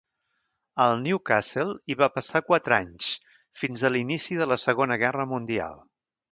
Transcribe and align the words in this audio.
Al 0.85 0.93
Newcastle 1.07 1.75
hi 1.91 1.97
va 1.99 2.09
passar 2.15 2.41
quatre 2.49 2.79
anys, 2.79 3.11
fins 3.63 3.85
a 3.85 3.95
l'inici 3.95 4.41
de 4.43 4.51
la 4.53 4.61
Segona 4.67 5.01
Guerra 5.07 5.31
Mundial. 5.37 5.83